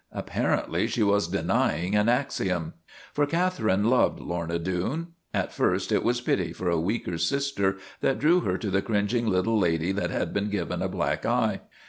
Apparently 0.11 0.87
she 0.87 1.03
was 1.03 1.27
denying 1.27 1.95
an 1.95 2.09
axiom. 2.09 2.73
For 3.13 3.27
Catherine 3.27 3.87
loved 3.87 4.19
Lorna 4.19 4.57
Doone. 4.57 5.09
At 5.31 5.53
first 5.53 5.91
it 5.91 6.03
was 6.03 6.21
pity 6.21 6.53
for 6.53 6.71
a 6.71 6.81
weaker 6.81 7.19
sister 7.19 7.77
that 7.99 8.17
drew 8.17 8.39
her 8.39 8.57
to 8.57 8.71
the 8.71 8.81
cringing 8.81 9.27
little 9.27 9.59
lady 9.59 9.91
that 9.91 10.09
had 10.09 10.33
been 10.33 10.49
given 10.49 10.81
a 10.81 10.89
black 10.89 11.23
eye. 11.23 11.61